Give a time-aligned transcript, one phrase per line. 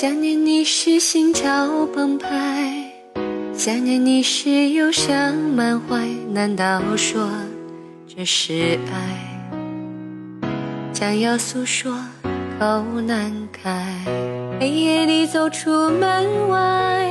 [0.00, 2.90] 想念你时心潮澎湃，
[3.52, 6.08] 想念你时忧伤满怀。
[6.32, 7.28] 难道说
[8.08, 10.48] 这是爱？
[10.94, 11.94] 想要诉说
[12.58, 13.94] 口难开。
[14.58, 17.06] 黑夜里走出门外，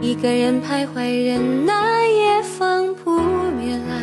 [0.00, 4.00] 一个人徘徊，任那夜风扑面来。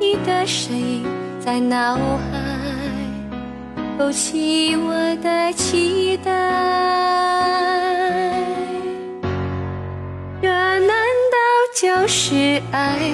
[0.00, 1.04] 你的身影
[1.38, 2.47] 在脑海。
[3.98, 4.92] 勾起我
[5.24, 6.30] 的期待，
[10.40, 11.36] 这难道
[11.74, 13.12] 就是爱？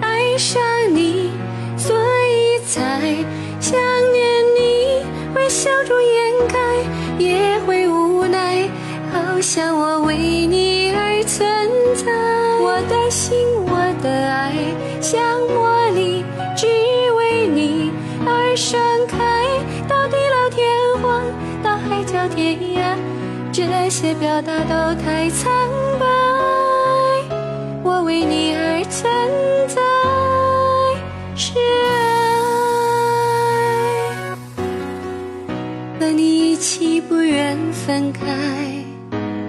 [0.00, 0.62] 爱上
[0.94, 1.30] 你，
[1.76, 1.94] 所
[2.26, 3.14] 以才
[3.60, 3.78] 想
[4.12, 6.58] 念你，微笑中掩盖，
[7.18, 8.66] 也会无奈，
[9.12, 11.46] 好像我为你而存
[11.94, 12.10] 在。
[12.62, 13.36] 我的心，
[13.66, 14.54] 我的爱，
[15.02, 16.24] 像茉莉，
[16.56, 16.66] 只
[17.12, 17.92] 为你
[18.26, 19.23] 而盛开。
[22.28, 22.96] 天涯，
[23.52, 25.52] 这些表达都太苍
[25.98, 26.06] 白。
[27.82, 29.12] 我为你而存
[29.68, 29.80] 在，
[31.36, 31.94] 是爱。
[36.00, 38.20] 和你一起不愿分开，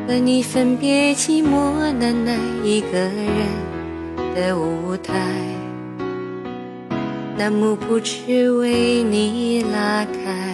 [0.07, 3.13] 和你分别寂寞难耐，一个人
[4.35, 5.13] 的舞台，
[7.37, 10.53] 那幕布只为你拉开。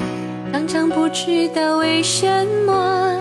[0.52, 3.20] 常常不知道为什么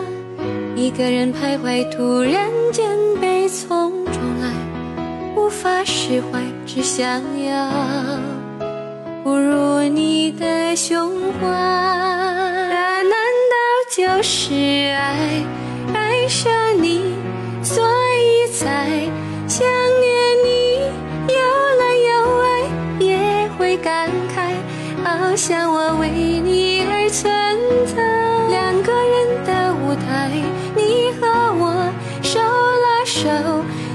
[0.74, 2.86] 一个人徘徊，突然间
[3.20, 4.52] 悲从中来，
[5.36, 7.70] 无法释怀，只想要
[9.22, 11.46] 步入你的胸怀。
[11.46, 13.56] 那难道
[13.88, 14.52] 就是
[14.92, 15.44] 爱？
[15.94, 17.14] 爱上你，
[17.62, 17.84] 所
[18.16, 18.88] 以才
[19.48, 19.66] 想
[20.00, 20.12] 念
[20.44, 20.80] 你，
[21.32, 21.38] 有
[21.78, 22.10] 来有
[22.42, 22.46] 爱，
[22.98, 24.52] 也会感慨，
[25.04, 26.08] 好像我为
[26.44, 26.59] 你。
[27.10, 27.26] 存
[27.86, 27.96] 在
[28.48, 30.30] 两个人的舞台，
[30.76, 31.26] 你和
[31.58, 33.28] 我手拉手，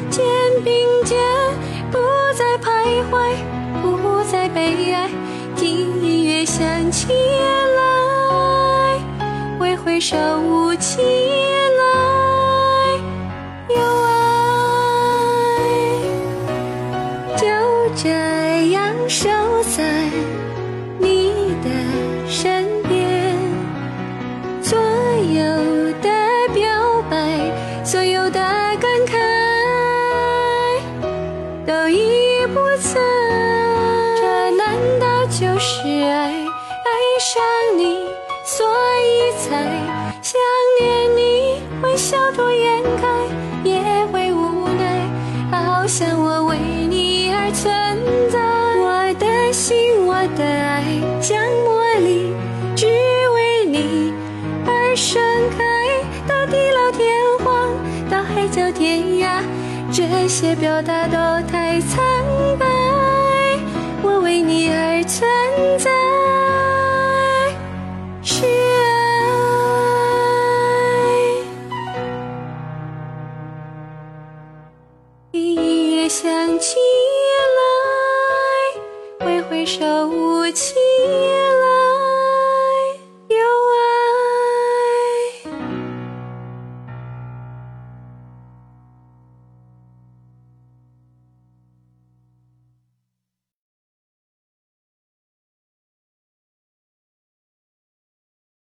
[0.09, 0.23] 肩
[0.63, 0.73] 并
[1.05, 1.17] 肩，
[1.91, 1.97] 不
[2.33, 3.13] 再徘徊，
[3.81, 5.09] 不再悲哀。
[5.55, 5.69] 听
[6.01, 7.07] 音乐响起
[7.77, 8.99] 来，
[9.57, 11.83] 挥挥手舞起来，
[13.69, 14.11] 有爱，
[17.37, 17.45] 就
[17.95, 18.09] 这
[18.71, 19.29] 样守
[19.77, 19.83] 在
[32.81, 36.45] 这难道就是爱？
[36.85, 37.41] 爱上
[37.77, 38.05] 你，
[38.45, 38.65] 所
[39.01, 39.47] 以才
[40.21, 40.39] 想
[40.79, 43.07] 念你，微笑着掩盖，
[43.63, 43.79] 也
[44.11, 45.09] 会无奈，
[45.51, 47.97] 好像我为你而存
[48.29, 48.39] 在。
[48.77, 50.83] 我的心，我的爱，
[51.21, 52.33] 像茉莉，
[52.75, 54.13] 只为你
[54.65, 55.21] 而盛
[55.57, 55.63] 开，
[56.27, 57.09] 到地老天
[57.39, 57.73] 荒，
[58.09, 59.41] 到海角天涯。
[59.91, 62.03] 这些表达都太苍，
[64.35, 65.25] 为你而存
[65.79, 65.89] 在，
[68.21, 68.81] 是爱。
[75.31, 76.75] 音乐响起
[79.21, 80.75] 来，挥挥手舞起。